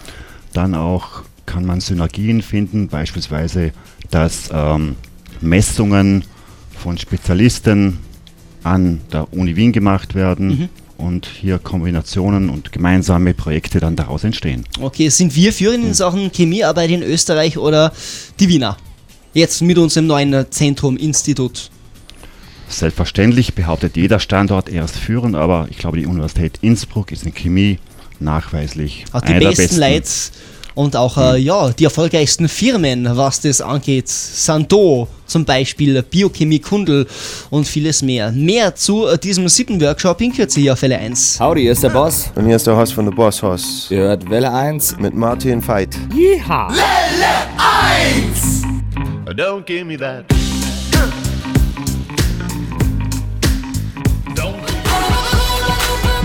Dann 0.53 0.75
auch 0.75 1.23
kann 1.45 1.65
man 1.65 1.79
Synergien 1.79 2.41
finden, 2.41 2.87
beispielsweise, 2.87 3.71
dass 4.11 4.49
ähm, 4.51 4.95
Messungen 5.41 6.25
von 6.77 6.97
Spezialisten 6.97 7.99
an 8.63 9.01
der 9.11 9.31
Uni 9.33 9.55
Wien 9.55 9.71
gemacht 9.71 10.15
werden. 10.15 10.47
Mhm 10.47 10.69
und 10.97 11.27
hier 11.27 11.59
Kombinationen 11.59 12.49
und 12.49 12.71
gemeinsame 12.71 13.33
Projekte 13.33 13.79
dann 13.79 13.95
daraus 13.95 14.23
entstehen. 14.23 14.63
Okay, 14.81 15.09
sind 15.09 15.35
wir 15.35 15.53
führend 15.53 15.85
in 15.85 15.93
Sachen 15.93 16.31
Chemiearbeit 16.31 16.89
in 16.89 17.03
Österreich 17.03 17.57
oder 17.57 17.93
die 18.39 18.49
Wiener? 18.49 18.77
Jetzt 19.33 19.61
mit 19.61 19.77
unserem 19.77 20.07
neuen 20.07 20.45
Zentrum, 20.49 20.97
Institut. 20.97 21.69
Selbstverständlich 22.69 23.53
behauptet 23.53 23.95
jeder 23.95 24.19
Standort, 24.19 24.69
er 24.69 24.85
ist 24.85 24.97
führend, 24.97 25.35
aber 25.35 25.67
ich 25.69 25.77
glaube, 25.77 25.97
die 25.97 26.05
Universität 26.05 26.59
Innsbruck 26.61 27.11
ist 27.11 27.25
in 27.25 27.33
Chemie 27.33 27.79
nachweislich 28.19 29.05
auch 29.13 29.21
die 29.21 29.33
besten, 29.33 29.55
besten 29.55 29.79
Leute 29.79 30.09
und 30.77 30.95
auch 30.95 31.17
äh, 31.17 31.39
ja, 31.39 31.71
die 31.71 31.85
erfolgreichsten 31.85 32.47
Firmen, 32.47 33.09
was 33.17 33.41
das 33.41 33.61
angeht. 33.61 34.07
Santo 34.07 35.07
zum 35.25 35.43
Beispiel, 35.43 36.01
Biochemie 36.03 36.59
Kundel 36.59 37.07
und 37.49 37.67
vieles 37.67 38.03
mehr. 38.03 38.31
Mehr 38.31 38.75
zu 38.75 39.07
äh, 39.07 39.17
diesem 39.17 39.47
siebten 39.49 39.81
Workshop 39.81 40.21
in 40.21 40.31
Kürze 40.31 40.59
hier 40.59 40.73
auf 40.73 40.81
Welle 40.83 40.99
1. 40.99 41.39
Howdy, 41.39 41.61
hier 41.61 41.71
ist 41.71 41.83
der 41.83 41.89
Boss. 41.89 42.31
Und 42.35 42.45
hier 42.45 42.55
ist 42.55 42.67
der 42.67 42.77
Host 42.77 42.93
von 42.93 43.05
The 43.05 43.11
Boss 43.11 43.41
Hoss. 43.41 43.87
Ihr 43.89 43.99
hört 43.99 44.29
Welle 44.29 44.53
1 44.53 44.97
mit 44.99 45.15
Martin 45.15 45.67
Veit. 45.67 45.97
Yeehaw! 46.15 46.69
Welle 46.69 47.47
1! 48.35 48.61
Don't 49.35 49.65
give 49.65 49.83
me 49.83 49.97
that. 49.97 50.25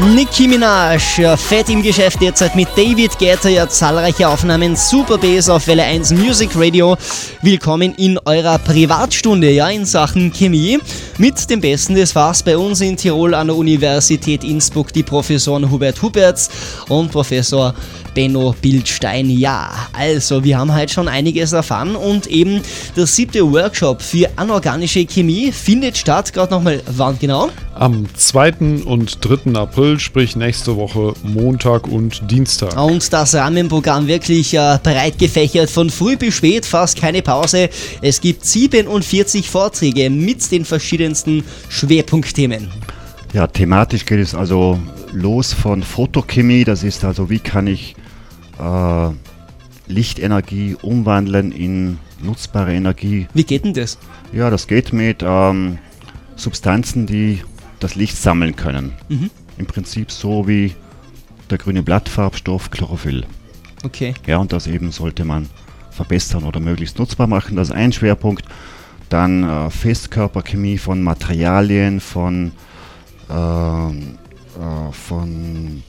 Nicki 0.04 0.48
Minaj, 0.48 1.22
fett 1.36 1.68
im 1.68 1.80
Geschäft 1.80 2.20
derzeit 2.20 2.56
mit 2.56 2.66
David 2.76 3.16
Guetta, 3.20 3.48
ja 3.48 3.68
zahlreiche 3.68 4.28
Aufnahmen, 4.28 4.74
Super 4.74 5.16
Bass 5.16 5.48
auf 5.48 5.68
Welle 5.68 5.84
1 5.84 6.10
Music 6.10 6.50
Radio. 6.56 6.96
Willkommen 7.40 7.94
in 7.94 8.18
eurer 8.24 8.58
Privatstunde, 8.58 9.50
ja, 9.52 9.68
in 9.68 9.84
Sachen 9.84 10.32
Chemie. 10.32 10.80
Mit 11.18 11.48
dem 11.48 11.60
Besten 11.60 11.94
des 11.94 12.10
Fachs 12.10 12.42
bei 12.42 12.58
uns 12.58 12.80
in 12.80 12.96
Tirol 12.96 13.32
an 13.32 13.46
der 13.46 13.56
Universität 13.56 14.42
Innsbruck, 14.42 14.92
die 14.92 15.04
Professoren 15.04 15.70
Hubert 15.70 16.02
Huberts 16.02 16.50
und 16.88 17.12
Professor 17.12 17.72
Benno 18.12 18.54
Bildstein. 18.60 19.30
Ja, 19.30 19.70
also 19.92 20.42
wir 20.42 20.58
haben 20.58 20.74
heute 20.74 20.92
schon 20.92 21.08
einiges 21.08 21.52
erfahren 21.52 21.94
und 21.94 22.26
eben 22.26 22.60
der 22.96 23.06
siebte 23.06 23.50
Workshop 23.50 24.02
für 24.02 24.28
anorganische 24.36 25.06
Chemie 25.06 25.52
findet 25.52 25.96
statt. 25.96 26.32
Gerade 26.32 26.52
nochmal, 26.52 26.82
wann 26.86 27.18
genau? 27.18 27.50
Am 27.74 28.06
2. 28.14 28.84
und 28.84 29.18
3. 29.20 29.58
April, 29.58 29.98
sprich 29.98 30.36
nächste 30.36 30.76
Woche 30.76 31.14
Montag 31.22 31.88
und 31.88 32.30
Dienstag. 32.30 32.76
Und 32.76 33.10
das 33.12 33.34
Rahmenprogramm 33.34 34.06
wirklich 34.06 34.52
äh, 34.54 34.78
breit 34.82 35.18
gefächert, 35.18 35.70
von 35.70 35.88
früh 35.88 36.16
bis 36.16 36.34
spät, 36.34 36.66
fast 36.66 37.00
keine 37.00 37.22
Pause. 37.22 37.70
Es 38.02 38.20
gibt 38.20 38.44
47 38.44 39.48
Vorträge 39.48 40.10
mit 40.10 40.50
den 40.52 40.66
verschiedensten 40.66 41.44
Schwerpunktthemen. 41.70 42.70
Ja, 43.32 43.46
thematisch 43.46 44.04
geht 44.04 44.20
es 44.20 44.34
also 44.34 44.78
los 45.12 45.54
von 45.54 45.82
Photochemie, 45.82 46.64
das 46.64 46.82
ist 46.82 47.04
also 47.04 47.30
wie 47.30 47.38
kann 47.38 47.66
ich 47.66 47.96
äh, 48.60 49.08
Lichtenergie 49.88 50.76
umwandeln 50.82 51.52
in 51.52 51.98
nutzbare 52.22 52.74
Energie. 52.74 53.28
Wie 53.32 53.44
geht 53.44 53.64
denn 53.64 53.72
das? 53.74 53.98
Ja, 54.32 54.50
das 54.50 54.66
geht 54.66 54.92
mit 54.92 55.22
ähm, 55.26 55.78
Substanzen, 56.36 57.06
die 57.06 57.40
das 57.82 57.94
Licht 57.94 58.16
sammeln 58.16 58.56
können. 58.56 58.92
Mhm. 59.08 59.30
Im 59.58 59.66
Prinzip 59.66 60.10
so 60.10 60.46
wie 60.48 60.74
der 61.50 61.58
grüne 61.58 61.82
Blattfarbstoff 61.82 62.70
Chlorophyll. 62.70 63.26
Okay. 63.84 64.14
Ja, 64.26 64.38
und 64.38 64.52
das 64.52 64.66
eben 64.66 64.92
sollte 64.92 65.24
man 65.24 65.48
verbessern 65.90 66.44
oder 66.44 66.60
möglichst 66.60 66.98
nutzbar 66.98 67.26
machen. 67.26 67.56
Das 67.56 67.68
ist 67.68 67.74
ein 67.74 67.92
Schwerpunkt. 67.92 68.44
Dann 69.08 69.44
äh, 69.44 69.70
Festkörperchemie 69.70 70.78
von 70.78 71.02
Materialien, 71.02 72.00
von, 72.00 72.52
äh, 73.28 73.34
äh, 73.34 74.92
von 74.92 75.82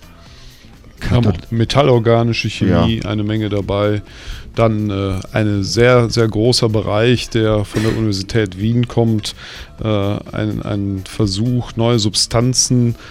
metallorganische 1.49 2.49
Chemie, 2.49 3.01
ja. 3.03 3.09
eine 3.09 3.23
Menge 3.23 3.49
dabei. 3.49 4.01
Dann 4.55 4.89
äh, 4.89 5.19
ein 5.31 5.63
sehr, 5.63 6.09
sehr 6.09 6.27
großer 6.27 6.69
Bereich, 6.69 7.29
der 7.29 7.65
von 7.65 7.81
der 7.81 7.97
Universität 7.97 8.59
Wien 8.59 8.87
kommt, 8.87 9.35
äh, 9.83 9.87
ein, 9.87 10.61
ein 10.61 11.03
Versuch, 11.07 11.75
neue 11.75 11.97
Substanzen 11.97 12.93
zu 12.93 13.01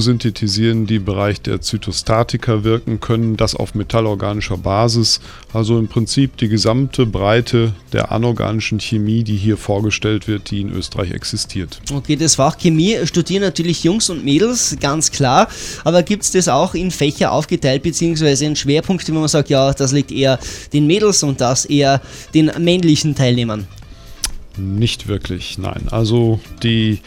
synthetisieren, 0.00 0.86
die 0.86 0.96
im 0.96 1.04
Bereich 1.04 1.40
der 1.40 1.60
Zytostatika 1.60 2.64
wirken 2.64 3.00
können, 3.00 3.36
das 3.36 3.54
auf 3.54 3.74
metallorganischer 3.74 4.56
Basis. 4.56 5.20
Also 5.52 5.78
im 5.78 5.88
Prinzip 5.88 6.36
die 6.38 6.48
gesamte 6.48 7.06
Breite 7.06 7.74
der 7.92 8.10
anorganischen 8.10 8.80
Chemie, 8.80 9.22
die 9.22 9.36
hier 9.36 9.56
vorgestellt 9.56 10.26
wird, 10.26 10.50
die 10.50 10.62
in 10.62 10.72
Österreich 10.72 11.12
existiert. 11.12 11.80
Okay, 11.92 12.16
das 12.16 12.36
Fach 12.36 12.56
Chemie 12.58 12.96
studieren 13.04 13.42
natürlich 13.42 13.84
Jungs 13.84 14.10
und 14.10 14.24
Mädels, 14.24 14.76
ganz 14.80 15.10
klar. 15.10 15.48
Aber 15.84 16.02
gibt 16.02 16.22
es 16.22 16.32
das 16.32 16.48
auch 16.48 16.74
in 16.74 16.90
Fächer 16.90 17.32
aufgeteilt, 17.32 17.82
beziehungsweise 17.82 18.46
in 18.46 18.56
Schwerpunkte, 18.56 19.14
wo 19.14 19.18
man 19.18 19.28
sagt, 19.28 19.50
ja, 19.50 19.72
das 19.72 19.92
liegt 19.92 20.10
eher 20.10 20.38
den 20.72 20.86
Mädels 20.86 21.22
und 21.22 21.40
das 21.40 21.66
eher 21.66 22.00
den 22.32 22.50
männlichen 22.58 23.14
Teilnehmern? 23.14 23.66
Nicht 24.56 25.08
wirklich, 25.08 25.58
nein. 25.58 25.88
Also 25.90 26.38
die 26.62 27.00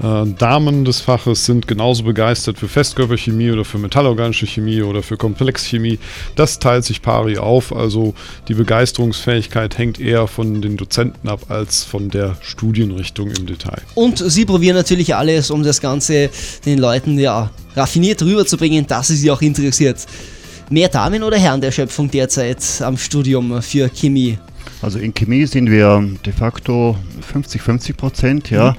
äh, 0.00 0.26
Damen 0.38 0.84
des 0.84 1.00
Faches 1.00 1.44
sind 1.44 1.68
genauso 1.68 2.04
begeistert 2.04 2.58
für 2.58 2.68
Festkörperchemie 2.68 3.50
oder 3.50 3.64
für 3.64 3.78
metallorganische 3.78 4.46
Chemie 4.46 4.82
oder 4.82 5.02
für 5.02 5.16
Komplexchemie. 5.16 5.98
Das 6.34 6.58
teilt 6.58 6.84
sich 6.84 7.02
pari 7.02 7.38
auf, 7.38 7.74
also 7.74 8.14
die 8.48 8.54
Begeisterungsfähigkeit 8.54 9.76
hängt 9.78 10.00
eher 10.00 10.26
von 10.26 10.62
den 10.62 10.76
Dozenten 10.76 11.28
ab 11.28 11.42
als 11.48 11.84
von 11.84 12.08
der 12.08 12.36
Studienrichtung 12.40 13.30
im 13.30 13.46
Detail. 13.46 13.82
Und 13.94 14.18
sie 14.18 14.44
probieren 14.44 14.76
natürlich 14.76 15.14
alles, 15.14 15.50
um 15.50 15.62
das 15.62 15.80
Ganze 15.80 16.30
den 16.64 16.78
Leuten 16.78 17.18
ja 17.18 17.50
raffiniert 17.76 18.22
rüberzubringen, 18.22 18.86
dass 18.86 19.10
es 19.10 19.20
sie 19.20 19.30
auch 19.30 19.42
interessiert. 19.42 20.06
Mehr 20.70 20.88
Damen 20.88 21.22
oder 21.22 21.38
Herren 21.38 21.60
der 21.60 21.70
Schöpfung 21.70 22.10
derzeit 22.10 22.62
am 22.80 22.96
Studium 22.96 23.60
für 23.60 23.90
Chemie? 23.90 24.38
Also 24.80 24.98
in 24.98 25.12
Chemie 25.12 25.46
sind 25.46 25.70
wir 25.70 26.02
de 26.24 26.32
facto 26.32 26.96
50-50 27.32 27.94
Prozent, 27.94 28.50
ja. 28.50 28.70
Mhm 28.70 28.76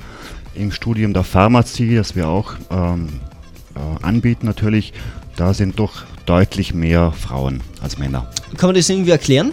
im 0.56 0.72
Studium 0.72 1.14
der 1.14 1.24
Pharmazie, 1.24 1.96
das 1.96 2.16
wir 2.16 2.28
auch 2.28 2.54
ähm, 2.70 3.10
äh, 3.76 4.04
anbieten 4.04 4.46
natürlich, 4.46 4.94
da 5.36 5.54
sind 5.54 5.80
doch 5.80 6.04
deutlich 6.26 6.74
mehr 6.74 7.12
Frauen 7.12 7.62
als 7.82 7.98
Männer. 7.98 8.30
Kann 8.58 8.70
man 8.70 8.76
das 8.76 8.90
irgendwie 8.90 9.12
erklären? 9.12 9.52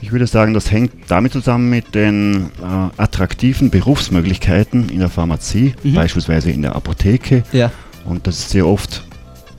Ich 0.00 0.12
würde 0.12 0.26
sagen, 0.26 0.52
das 0.52 0.70
hängt 0.70 0.92
damit 1.08 1.32
zusammen 1.32 1.70
mit 1.70 1.94
den 1.94 2.50
äh, 2.60 3.00
attraktiven 3.00 3.70
Berufsmöglichkeiten 3.70 4.90
in 4.90 5.00
der 5.00 5.08
Pharmazie, 5.08 5.74
mhm. 5.82 5.94
beispielsweise 5.94 6.50
in 6.50 6.62
der 6.62 6.76
Apotheke. 6.76 7.42
Ja. 7.52 7.72
Und 8.04 8.26
das 8.26 8.38
ist 8.38 8.50
sehr 8.50 8.66
oft 8.66 9.02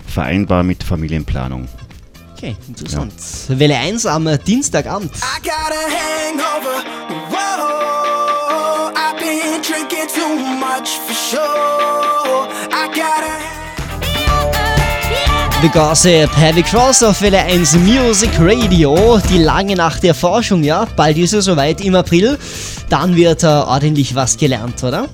vereinbar 0.06 0.64
mit 0.64 0.84
Familienplanung. 0.84 1.68
Okay, 2.38 2.56
interessant. 2.68 3.14
Ja. 3.50 3.60
Welle 3.60 3.78
1 3.78 4.06
am 4.06 4.30
Dienstagabend. 4.46 5.12
I 5.16 5.42
got 5.42 5.72
a 5.72 6.25
The 15.62 15.70
Gossip, 15.70 16.30
Heavy 16.38 16.62
Cross 16.62 17.02
auf 17.02 17.22
Welle 17.22 17.40
1 17.40 17.78
Music 17.78 18.30
Radio. 18.40 19.20
Die 19.30 19.40
lange 19.40 19.76
Nacht 19.76 20.04
der 20.04 20.14
Forschung, 20.14 20.64
ja. 20.64 20.86
Bald 20.96 21.18
ist 21.18 21.34
es 21.34 21.46
soweit 21.46 21.82
im 21.82 21.96
April. 21.96 22.38
Dann 22.90 23.16
wird 23.16 23.42
äh, 23.44 23.48
ordentlich 23.48 24.14
was 24.14 24.38
gelernt, 24.38 24.84
oder? 24.84 25.08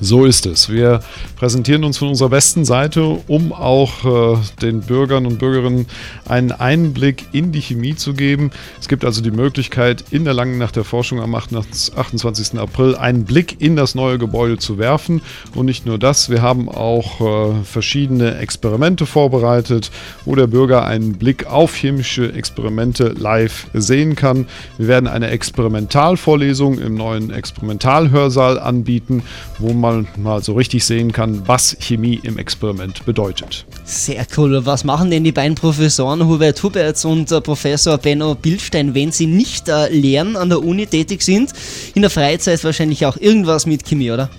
So 0.00 0.24
ist 0.24 0.44
es. 0.46 0.68
Wir 0.68 1.00
präsentieren 1.36 1.84
uns 1.84 1.98
von 1.98 2.08
unserer 2.08 2.28
besten 2.28 2.64
Seite, 2.64 3.20
um 3.28 3.52
auch 3.52 4.34
äh, 4.34 4.38
den 4.60 4.80
Bürgern 4.80 5.24
und 5.24 5.38
Bürgerinnen 5.38 5.86
einen 6.28 6.50
Einblick 6.50 7.26
in 7.32 7.52
die 7.52 7.60
Chemie 7.60 7.94
zu 7.94 8.12
geben. 8.12 8.50
Es 8.80 8.88
gibt 8.88 9.04
also 9.04 9.22
die 9.22 9.30
Möglichkeit, 9.30 10.04
in 10.10 10.24
der 10.24 10.34
langen 10.34 10.58
Nacht 10.58 10.74
der 10.74 10.84
Forschung 10.84 11.20
am 11.20 11.34
28. 11.34 12.58
April 12.58 12.96
einen 12.96 13.24
Blick 13.24 13.60
in 13.60 13.76
das 13.76 13.94
neue 13.94 14.18
Gebäude 14.18 14.58
zu 14.58 14.78
werfen. 14.78 15.22
Und 15.54 15.66
nicht 15.66 15.86
nur 15.86 15.98
das, 15.98 16.28
wir 16.28 16.42
haben 16.42 16.68
auch 16.68 17.20
äh, 17.20 17.64
verschiedene 17.64 18.38
Experimente 18.38 19.06
vorbereitet, 19.06 19.92
wo 20.24 20.34
der 20.34 20.48
Bürger 20.48 20.84
einen 20.84 21.14
Blick 21.14 21.46
auf 21.46 21.76
chemische 21.76 22.32
Experimente 22.32 23.14
live 23.16 23.68
sehen 23.74 24.16
kann. 24.16 24.46
Wir 24.76 24.88
werden 24.88 25.06
eine 25.06 25.28
Experimentalvorlesung 25.28 26.80
im 26.80 26.94
neuen 26.94 27.30
Experimentalhörsaal 27.30 28.58
anbieten, 28.58 29.22
wo 29.58 29.72
man 29.72 29.83
mal 30.16 30.42
so 30.42 30.54
richtig 30.54 30.84
sehen 30.84 31.12
kann, 31.12 31.42
was 31.46 31.76
Chemie 31.80 32.20
im 32.22 32.38
Experiment 32.38 33.04
bedeutet. 33.04 33.66
Sehr 33.84 34.26
cool. 34.36 34.64
Was 34.64 34.84
machen 34.84 35.10
denn 35.10 35.24
die 35.24 35.32
beiden 35.32 35.54
Professoren 35.54 36.26
Hubert 36.26 36.62
Huberts 36.62 37.04
und 37.04 37.30
äh, 37.30 37.40
Professor 37.40 37.98
Benno 37.98 38.34
Bildstein, 38.34 38.94
wenn 38.94 39.12
sie 39.12 39.26
nicht 39.26 39.68
äh, 39.68 39.88
lehren 39.88 40.36
an 40.36 40.48
der 40.48 40.62
Uni 40.62 40.86
tätig 40.86 41.22
sind? 41.22 41.52
In 41.94 42.02
der 42.02 42.10
Freizeit 42.10 42.62
wahrscheinlich 42.64 43.04
auch 43.06 43.16
irgendwas 43.16 43.66
mit 43.66 43.84
Chemie, 43.84 44.10
oder? 44.10 44.30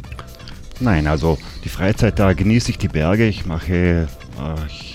Nein, 0.79 1.07
also 1.07 1.37
die 1.63 1.69
Freizeit, 1.69 2.19
da 2.19 2.33
genieße 2.33 2.71
ich 2.71 2.77
die 2.77 2.87
Berge. 2.87 3.27
Ich 3.27 3.45
mache 3.45 3.73
äh, 3.73 4.05
ich 4.67 4.94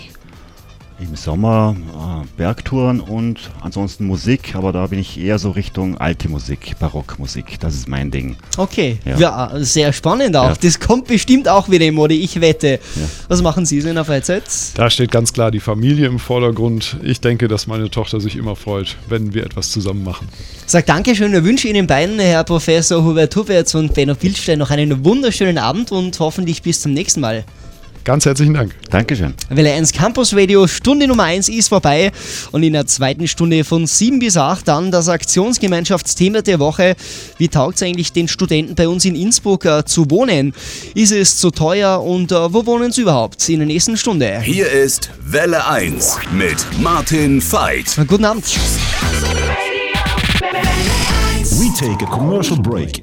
im 1.00 1.16
Sommer 1.16 1.74
äh, 1.78 2.26
Bergtouren 2.36 3.00
und 3.00 3.50
ansonsten 3.60 4.06
Musik, 4.06 4.54
aber 4.54 4.72
da 4.72 4.86
bin 4.88 4.98
ich 4.98 5.18
eher 5.18 5.38
so 5.38 5.50
Richtung 5.50 5.96
alte 5.98 6.28
Musik, 6.28 6.74
Barockmusik. 6.78 7.58
Das 7.60 7.74
ist 7.74 7.88
mein 7.88 8.10
Ding. 8.10 8.36
Okay, 8.56 8.98
ja, 9.04 9.18
Ja. 9.18 9.50
sehr 9.60 9.92
spannend 9.92 10.36
auch. 10.36 10.50
Ja. 10.50 10.56
Das 10.60 10.78
kommt 10.78 11.06
bestimmt 11.06 11.48
auch 11.48 11.70
wieder 11.70 11.86
im 11.86 11.94
Mode, 11.94 12.14
ich 12.14 12.40
wette. 12.40 12.80
Was 13.28 13.40
machen 13.42 13.64
Sie 13.66 13.80
so 13.80 13.88
in 13.88 13.94
der 13.94 14.04
Freizeit? 14.04 14.42
Da 14.74 14.90
steht 14.90 15.10
ganz 15.10 15.32
klar 15.32 15.50
die 15.50 15.60
Familie 15.60 16.06
im 16.06 16.18
Vordergrund. 16.18 16.96
Ich 17.02 17.20
denke, 17.20 17.48
dass 17.48 17.66
meine 17.66 17.90
Tochter 17.90 18.20
sich 18.20 18.36
immer 18.36 18.54
freut, 18.56 18.96
wenn 19.08 19.32
wir 19.34 19.44
etwas 19.44 19.70
zusammen 19.70 20.04
machen. 20.04 20.28
Sag 20.66 20.86
Dankeschön, 20.86 21.32
wir 21.32 21.44
wünschen 21.44 21.70
Ihnen 21.70 21.86
beiden, 21.86 22.18
Herr 22.20 22.44
Professor 22.44 23.02
Hubert 23.02 23.34
Huberts 23.36 23.74
und 23.74 23.94
Benno 23.94 24.14
Bildstein, 24.14 24.58
noch 24.58 24.70
einen 24.70 25.04
wunderschönen 25.04 25.58
Abend 25.58 25.92
und 25.92 26.18
hoffentlich 26.20 26.62
bis 26.62 26.80
zum 26.82 26.92
nächsten 26.92 27.20
Mal. 27.20 27.44
Ganz 28.04 28.24
herzlichen 28.24 28.54
Dank. 28.54 28.74
Dankeschön. 28.90 29.34
Welle 29.50 29.72
1 29.72 29.92
Campus 29.92 30.34
Radio, 30.34 30.66
Stunde 30.66 31.06
Nummer 31.06 31.24
1 31.24 31.48
ist 31.48 31.68
vorbei 31.68 32.12
und 32.50 32.62
in 32.62 32.72
der 32.72 32.86
zweiten 32.86 33.28
Stunde 33.28 33.62
von 33.62 33.86
7 33.86 34.18
bis 34.18 34.36
8 34.36 34.66
dann 34.66 34.90
das 34.90 35.08
Aktionsgemeinschaftsthema 35.08 36.40
der 36.40 36.58
Woche. 36.58 36.96
Wie 37.38 37.48
taugt 37.48 37.76
es 37.76 37.82
eigentlich 37.82 38.12
den 38.12 38.26
Studenten 38.28 38.74
bei 38.74 38.88
uns 38.88 39.04
in 39.04 39.14
Innsbruck 39.14 39.64
äh, 39.66 39.84
zu 39.84 40.10
wohnen? 40.10 40.54
Ist 40.94 41.12
es 41.12 41.36
zu 41.36 41.50
teuer 41.50 42.02
und 42.02 42.32
äh, 42.32 42.52
wo 42.52 42.64
wohnen 42.64 42.90
sie 42.90 43.02
überhaupt? 43.02 43.48
In 43.48 43.58
der 43.58 43.66
nächsten 43.66 43.96
Stunde. 43.96 44.40
Hier 44.40 44.70
ist 44.70 45.10
Welle 45.22 45.66
1 45.66 46.16
mit 46.32 46.56
Martin 46.80 47.42
Veit. 47.42 47.96
Guten 48.06 48.24
Abend. 48.24 48.44
We 51.58 51.68
take 51.78 52.02
a 52.02 52.08
commercial 52.08 52.56
break. 52.56 53.02